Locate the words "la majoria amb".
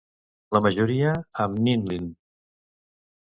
0.55-1.61